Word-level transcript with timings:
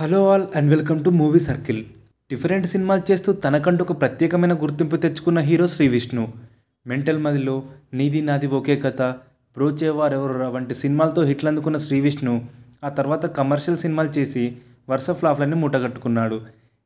Hello 0.00 0.32
all 0.32 0.44
and 0.56 0.70
welcome 0.70 1.04
to 1.04 1.10
movie 1.10 1.40
circle. 1.40 1.84
Different 2.30 2.66
సినిమాలు 2.66 3.12
చేస్తూ 3.12 3.32
తనకంటూ 3.32 3.84
ఒక 3.84 4.00
ప్రత్యేకమైన 4.00 4.54
గుర్తింపు 4.54 4.96
తెచ్చుకున్న 4.96 5.38
హీరో 5.38 5.66
శ్రీ 5.66 5.88
విష్ణు. 5.88 6.28
మెంటల్ 6.86 7.18
మదిలో 7.18 7.62
నీది 7.94 8.22
నాది 8.22 8.46
ఒకే 8.46 8.76
కథ 8.76 9.02
బ్రోచేవారెవరు 9.56 10.44
వంటి 10.44 10.74
సినిమాలతో 10.74 11.22
హిట్లు 11.22 11.48
అందుకున్న 11.48 11.76
శ్రీ 11.76 12.00
విష్ణు 12.00 12.42
ఆ 12.84 12.88
తర్వాత 12.88 13.26
కమర్షియల్ 13.26 13.78
సినిమాలు 13.78 14.08
చేసి 14.08 14.56
వరుస 14.90 15.10
ఫ్లాప్లన్నీ 15.10 15.56
మూటగట్టుకున్నాడు. 15.56 16.40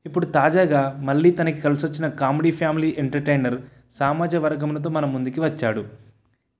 ఇప్పుడు 0.07 0.27
తాజాగా 0.27 0.97
మళ్ళీ 0.99 1.31
తనకి 1.31 1.61
కలిసొచ్చిన 1.61 2.09
కామెడీ 2.09 2.51
ఫ్యామిలీ 2.51 2.95
ఎంటర్టైనర్ 2.99 3.59
సామాజ 3.93 4.37
వర్గములతో 4.37 4.91
మన 4.91 5.05
ముందుకి 5.05 5.41
వచ్చాడు. 5.41 5.85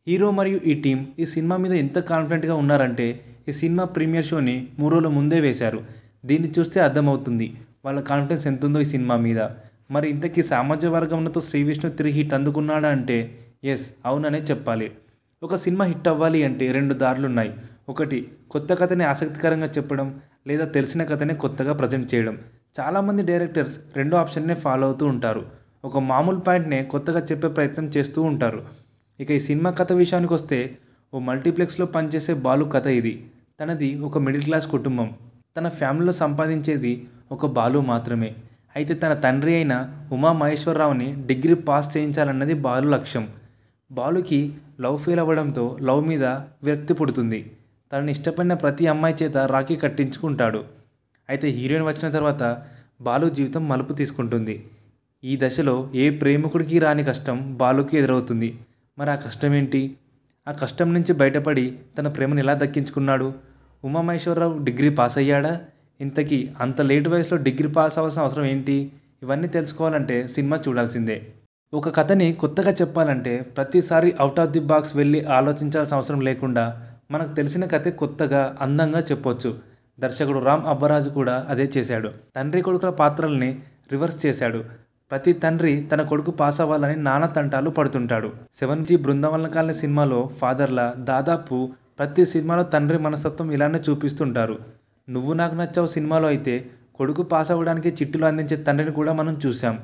హీరో 0.09 0.31
మరియు 0.31 0.61
ఈ 0.67 0.81
టీం 0.81 1.07
ఈ 1.19 1.25
సినిమా 1.25 1.57
మీద 1.57 1.73
ఎంత 1.73 1.99
కాన్ఫిడెంట్గా 1.99 2.55
ఉన్నారంటే 2.55 3.21
ఈ 3.49 3.53
సినిమా 3.53 3.85
ప్రీమియర్ 3.85 4.27
షోని 4.27 4.69
మూడు 4.79 4.95
రోజుల 4.95 5.09
ముందే 5.09 5.41
వేశారు. 5.41 6.08
దీన్ని 6.25 6.53
చూస్తే 6.59 6.81
అర్థమవుతుంది. 6.81 7.55
వాళ్ళ 7.85 8.01
కాన్ఫిడెన్స్ 8.01 8.47
ఎంత 8.47 8.65
ఉందో 8.65 8.81
ఈ 8.81 8.85
సినిమా 8.85 9.17
మీద. 9.17 9.41
మరి 9.91 10.11
ఇంతకీ 10.11 10.43
సామాజిక 10.43 10.91
వర్గంతో 10.91 11.41
శ్రీ 11.41 11.63
విష్ణు 11.63 11.91
తిరిగి 11.91 12.13
హిట్ 12.13 12.35
అందుకున్నాడా 12.35 12.89
అంటే 12.89 13.39
ఎస్ 13.65 13.91
అవుననే 14.07 14.39
చెప్పాలి. 14.39 14.93
ఒక 15.43 15.55
సినిమా 15.55 15.85
హిట్ 15.85 16.09
అవ్వాలి 16.09 16.43
అంటే 16.43 16.73
రెండు 16.73 16.95
దారులు 16.95 17.27
ఉన్నాయి 17.27 17.55
ఒకటి 17.89 18.33
కొత్త 18.51 18.75
కథని 18.75 19.05
ఆసక్తికరంగా 19.05 19.67
చెప్పడం 19.67 20.21
లేదా 20.47 20.65
తెలిసిన 20.65 21.05
కథని 21.05 21.35
కొత్తగా 21.35 21.73
ప్రజెంట్ 21.73 22.15
చేయడం. 22.15 22.39
చాలామంది 22.81 23.23
డైరెక్టర్స్ 23.23 23.81
రెండో 23.97 24.17
ఆప్షన్నే 24.17 24.55
ఫాలో 24.55 24.87
అవుతూ 24.87 25.07
ఉంటారు. 25.07 25.47
ఒక 25.85 25.99
మామూలు 25.99 26.37
పాయింట్నే 26.37 26.83
కొత్తగా 26.83 27.21
చెప్పే 27.21 27.49
ప్రయత్నం 27.49 27.87
చేస్తూ 27.87 28.23
ఉంటారు. 28.23 28.67
ఇక 29.21 29.31
ఈ 29.31 29.41
సినిమా 29.41 29.71
కథ 29.71 29.93
విషయానికి 29.93 30.35
వస్తే 30.35 30.79
ఓ 31.15 31.19
మల్టీప్లెక్స్లో 31.19 31.87
పనిచేసే 31.87 32.35
బాలు 32.35 32.65
కథ 32.65 32.87
ఇది. 32.87 33.27
తనది 33.61 34.01
ఒక 34.01 34.19
మిడిల్ 34.19 34.43
క్లాస్ 34.43 34.71
కుటుంబం. 34.71 35.15
తన 35.59 35.69
ఫ్యామిలీలో 35.69 36.13
సంపాదించేది 36.13 37.09
ఒక 37.33 37.47
బాలు 37.47 37.81
మాత్రమే. 37.81 38.35
అయితే 38.77 38.95
తన 38.95 39.15
తండ్రి 39.15 39.55
అయిన 39.55 39.91
ఉమా 40.13 40.33
మహేశ్వరరావుని 40.33 41.25
డిగ్రీ 41.27 41.55
పాస్ 41.55 41.97
చేయించాలన్నది 41.97 42.55
బాలు 42.55 42.89
లక్ష్యం. 42.89 43.29
బాలుకి 43.93 44.55
లవ్ 44.81 44.99
ఫెయిల్ 44.99 45.21
అవ్వడంతో 45.21 45.79
లవ్ 45.83 46.09
మీద 46.09 46.25
విరక్తి 46.65 46.95
పుడుతుంది. 46.95 47.53
తనని 47.93 48.11
ఇష్టపడిన 48.11 48.55
ప్రతి 48.55 48.87
అమ్మాయి 48.87 49.17
చేత 49.23 49.37
రాఖీ 49.37 49.77
కట్టించుకుంటాడు. 49.77 50.65
అయితే 51.29 51.49
హీరోయిన్ 51.49 51.87
వచ్చిన 51.87 52.13
తర్వాత 52.13 52.63
బాలు 53.01 53.29
జీవితం 53.29 53.69
మలుపు 53.69 53.93
తీసుకుంటుంది. 53.93 54.67
ఈ 55.25 55.39
దశలో 55.43 55.91
ఏ 55.95 56.11
ప్రేమికుడికి 56.11 56.79
రాని 56.79 57.05
కష్టం 57.05 57.55
బాలుకి 57.55 57.99
ఎదురవుతుంది. 57.99 58.59
మరి 58.99 59.11
ఆ 59.11 59.15
కష్టం 59.15 59.55
ఏంటి? 59.55 59.97
ఆ 60.49 60.53
కష్టం 60.53 60.95
నుంచి 60.95 61.13
బయటపడి 61.13 61.79
తన 61.99 62.09
ప్రేమను 62.09 62.39
ఎలా 62.39 62.55
దక్కించుకున్నాడు? 62.55 63.48
ఉమామహేశ్వరరావు 63.85 64.59
డిగ్రీ 64.59 64.91
పాస్ 64.91 65.19
అయ్యాడా? 65.19 65.61
ఇంతకీ 66.01 66.51
అంత 66.61 66.81
లేట్ 66.81 67.09
వయసులో 67.09 67.43
డిగ్రీ 67.43 67.69
పాస్ 67.69 67.99
అవ్వాల్సిన 67.99 68.23
అవసరం 68.23 68.45
ఏంటి? 68.45 68.93
ఇవన్నీ 69.23 69.49
తెలుసుకోవాలంటే 69.49 70.27
సినిమా 70.27 70.59
చూడాల్సిందే. 70.69 71.27
ఒక 71.75 71.97
కథని 71.97 72.33
కొత్తగా 72.33 72.71
చెప్పాలంటే 72.73 73.41
ప్రతిసారి 73.41 74.15
అవుట్ 74.21 74.41
ఆఫ్ 74.41 74.51
ది 74.51 74.61
బాక్స్ 74.61 74.97
వెళ్ళి 74.97 75.25
ఆలోచించాల్సిన 75.25 75.95
అవసరం 75.95 76.21
లేకుండా 76.21 76.87
మనకు 77.11 77.35
తెలిసిన 77.35 77.65
కథే 77.65 77.91
కొత్తగా 77.91 78.57
అందంగా 78.61 79.01
చెప్పొచ్చు. 79.01 79.59
దర్శకుడు 80.01 80.39
రామ్ 80.39 80.67
అబ్బరాజు 80.67 81.11
కూడా 81.11 81.47
అదే 81.49 81.71
చేశాడు. 81.77 82.11
తండ్రి 82.37 82.63
కొడుకుల 82.63 82.91
పాత్రల్ని 82.91 83.59
రివర్స్ 83.93 84.27
చేశాడు. 84.27 84.65
ప్రతి 85.11 85.33
తండ్రి 85.33 85.89
తన 85.93 86.03
కొడుకు 86.03 86.31
పాస్ 86.31 86.61
అవ్వాలని 86.61 86.97
నాన్న 86.97 87.27
తంటాలు 87.27 87.71
పడుతుంటాడు. 87.71 88.33
సెవెన్ 88.55 88.87
జీ 88.87 88.97
బృందావన 88.97 89.71
సినిమాలో 89.71 90.31
ఫాదర్ల 90.39 90.95
దాదాపు 90.99 91.69
ప్రతి 91.99 92.25
సినిమాలో 92.33 92.65
తండ్రి 92.73 92.99
మనస్తత్వం 93.07 93.49
ఇలానే 93.57 93.79
చూపిస్తుంటారు. 93.87 94.57
నువ్వు 95.09 95.33
నాకు 95.41 95.55
నచ్చావు 95.61 95.89
సినిమాలో 95.95 96.27
అయితే 96.35 96.55
కొడుకు 96.99 97.23
పాస్ 97.33 97.51
అవ్వడానికి 97.55 97.91
చిట్టులు 97.99 98.25
అందించే 98.29 98.57
తండ్రిని 98.67 98.93
కూడా 98.99 99.13
మనం 99.21 99.35
చూసాం 99.45 99.75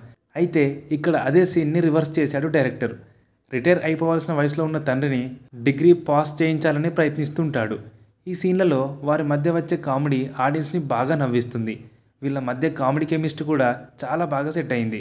అయితే 0.40 0.62
ఇక్కడ 0.96 1.16
అదే 1.28 1.42
సీన్ని 1.52 1.80
రివర్స్ 1.86 2.12
చేశాడు 2.18 2.46
డైరెక్టర్. 2.56 2.94
రిటైర్ 3.52 3.80
అయిపోవాల్సిన 3.88 4.32
వయసులో 4.38 4.62
ఉన్న 4.68 4.78
తండ్రిని 4.88 5.22
డిగ్రీ 5.66 5.90
పాస్ 6.08 6.30
చేయించాలని 6.40 6.90
ప్రయత్నిస్తుంటాడు. 6.98 7.76
ఈ 8.30 8.34
సీన్లలో 8.40 8.80
వారి 9.08 9.24
మధ్య 9.32 9.50
వచ్చే 9.58 9.76
కామెడీ 9.88 10.20
ఆడియన్స్ని 10.44 10.80
బాగా 10.94 11.14
నవ్విస్తుంది. 11.22 11.74
వీళ్ళ 12.22 12.38
మధ్య 12.48 12.68
కామెడీ 12.80 13.06
కెమిస్ట్రీ 13.12 13.44
కూడా 13.52 13.68
చాలా 14.02 14.24
బాగా 14.34 14.50
సెట్ 14.56 14.72
అయింది. 14.76 15.00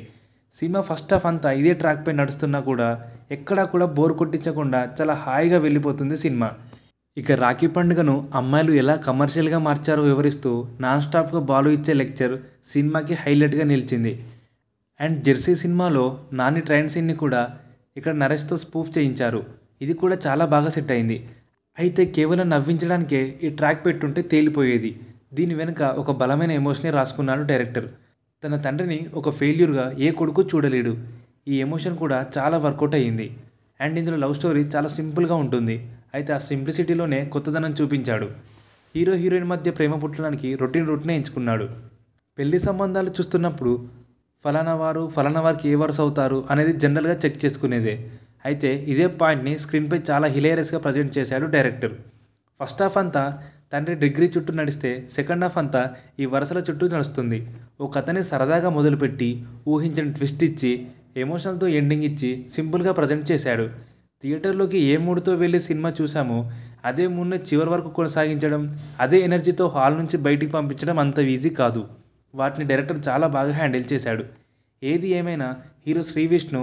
సినిమా 0.56 0.82
ఫస్ట్ 0.90 1.14
హాఫ్ 1.14 1.28
అంతా 1.30 1.50
ఇదే 1.60 1.74
ట్రాక్పై 1.82 2.14
నడుస్తున్నా 2.22 2.60
కూడా 2.70 2.90
ఎక్కడా 3.36 3.64
కూడా 3.74 3.86
బోర్ 3.98 4.14
కొట్టించకుండా 4.22 4.80
చాలా 4.98 5.14
హాయిగా 5.26 5.60
వెళ్ళిపోతుంది 5.66 6.18
సినిమా. 6.24 6.50
ఇక 7.18 7.32
రాఖీ 7.32 7.68
పండుగను 7.68 8.30
అమ్మాయిలు 8.36 8.72
ఎలా 8.72 8.96
కమర్షియల్గా 8.96 9.58
మార్చారో 9.60 10.04
వివరిస్తూ 10.04 10.68
నాన్ 10.82 11.02
స్టాప్గా 11.02 11.40
బాలు 11.40 11.70
ఇచ్చే 11.70 11.94
లెక్చర్ 11.94 12.34
సినిమాకి 12.66 13.14
హైలైట్గా 13.14 13.64
నిలిచింది. 13.64 14.14
అండ్ 15.02 15.24
జెర్సీ 15.24 15.56
సినిమాలో 15.56 16.20
నాని 16.34 16.62
ట్రైన్ 16.62 16.90
సీన్ని 16.90 17.16
కూడా 17.16 17.42
ఇక్కడ 17.98 18.14
నరేష్తో 18.14 18.58
స్పూఫ్ 18.58 18.98
చేయించారు. 18.98 19.44
ఇది 19.82 19.94
కూడా 19.94 20.18
చాలా 20.28 20.46
బాగా 20.46 20.70
సెట్ 20.70 20.92
అయింది. 20.92 21.30
అయితే 21.80 22.06
కేవలం 22.06 22.50
నవ్వించడానికే 22.50 23.40
ఈ 23.44 23.50
ట్రాక్ 23.50 23.86
పెట్టుంటే 23.86 24.22
తేలిపోయేది. 24.22 25.00
దీని 25.34 25.54
వెనుక 25.56 25.82
ఒక 25.82 26.12
బలమైన 26.12 26.52
ఎమోషనే 26.52 26.92
రాసుకున్నాడు 26.92 27.44
డైరెక్టర్. 27.44 27.88
తన 28.44 28.56
తండ్రిని 28.56 29.06
ఒక 29.14 29.30
ఫెయిల్యూర్గా 29.30 29.96
ఏ 30.00 30.12
కొడుకు 30.12 30.42
చూడలేడు. 30.42 30.98
ఈ 31.48 31.58
ఎమోషన్ 31.62 31.98
కూడా 31.98 32.26
చాలా 32.38 32.58
వర్కౌట్ 32.58 32.96
అయ్యింది. 32.96 33.38
అండ్ 33.82 34.00
ఇందులో 34.00 34.18
లవ్ 34.18 34.36
స్టోరీ 34.36 34.64
చాలా 34.76 34.88
సింపుల్గా 34.88 35.36
ఉంటుంది. 35.36 35.76
అయితే 36.14 36.34
ఆ 36.34 36.38
సింప్లిసిటీలోనే 36.38 37.26
కొత్తదనం 37.26 37.72
చూపించాడు. 37.82 38.28
హీరో 38.96 39.14
హీరోయిన్ 39.14 39.48
మధ్య 39.48 39.72
ప్రేమ 39.72 39.94
పుట్టడానికి 39.96 40.56
రొటీన్ 40.56 40.88
రూట్నే 40.88 41.16
ఎంచుకున్నాడు. 41.16 41.66
పెళ్ళి 42.38 42.60
సంబంధాలు 42.60 43.10
చూస్తున్నప్పుడు 43.10 43.90
ఫలానా 44.46 44.74
వారు 44.76 45.12
ఫలానా 45.16 45.42
వారికి 45.42 45.70
ఏ 45.70 45.76
వరుస 45.76 46.00
అవుతారు 46.02 46.46
అనేది 46.52 46.72
జనరల్గా 46.74 47.16
చెక్ 47.26 47.46
చేసుకునేదే. 47.46 47.96
అయితే 48.46 48.70
ఇదే 48.94 49.08
పాయింట్ని 49.08 49.58
స్క్రీన్పై 49.58 50.00
చాలా 50.10 50.28
హిలేరియస్గా 50.28 50.80
ప్రజెంట్ 50.80 51.18
చేశాడు 51.18 51.46
డైరెక్టర్. 51.46 51.94
ఫస్ట్ 52.60 52.82
హాఫ్ 52.84 52.98
అంతా 52.98 53.24
తండ్రి 53.74 53.96
డిగ్రీ 53.96 54.28
చుట్టూ 54.34 54.54
నడిస్తే 54.54 55.08
సెకండ్ 55.10 55.44
హాఫ్ 55.44 55.58
అంతా 55.58 55.82
ఈ 56.20 56.26
వరుసల 56.26 56.60
చుట్టూ 56.70 56.88
నడుస్తుంది. 56.88 57.40
ఓ 57.82 57.88
కథని 57.88 58.24
సరదాగా 58.24 58.70
మొదలుపెట్టి 58.70 59.30
ఊహించిన 59.68 60.12
ట్విస్ట్ 60.12 60.44
ఇచ్చి 60.44 60.88
ఎమోషనల్తో 61.18 61.68
ఎండింగ్ 61.80 62.04
ఇచ్చి 62.04 62.46
సింపుల్గా 62.50 62.92
ప్రజెంట్ 62.92 63.32
చేశాడు. 63.32 63.66
థియేటర్లోకి 64.24 64.80
ఏ 64.92 64.98
మూడుతో 64.98 65.32
వెళ్ళి 65.34 65.60
సినిమా 65.62 65.90
చూసామో 66.02 66.38
అదే 66.86 67.06
మూడ్ని 67.08 67.38
చివరి 67.40 67.70
వరకు 67.70 67.90
కొనసాగించడం 67.90 68.62
అదే 69.00 69.20
ఎనర్జీతో 69.20 69.66
హాల్ 69.68 69.98
నుంచి 69.98 70.18
బయటికి 70.18 70.52
పంపించడం 70.52 70.98
అంత 71.00 71.20
ఈజీ 71.34 71.50
కాదు. 71.50 71.82
వాటిని 72.36 72.66
డైరెక్టర్ 72.70 73.00
చాలా 73.08 73.28
బాగా 73.28 73.52
హ్యాండిల్ 73.52 73.86
చేశాడు. 73.94 74.24
ఏది 74.84 75.10
ఏమైనా 75.20 75.48
హీరో 75.88 76.04
శ్రీ 76.04 76.28
విష్ణు 76.28 76.62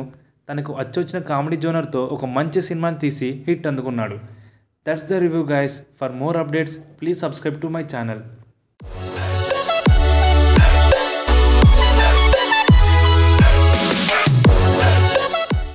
తనకు 0.48 0.72
అచ్చొచ్చిన 0.82 1.19
కామెడీ 1.31 1.56
జోనర్తో 1.56 2.00
ఒక 2.16 2.25
మంచి 2.37 2.62
సినిమాని 2.69 2.98
తీసి 2.98 3.44
హిట్ 3.48 3.66
అందుకున్నాడు. 3.66 4.16
That's 4.87 5.06
the 5.10 5.21
review 5.25 5.42
guys 5.54 5.77
for 6.00 6.12
more 6.12 6.37
updates 6.37 6.78
please 7.00 7.19
subscribe 7.19 7.60
to 7.60 7.66
my 7.66 7.84
channel 7.94 8.22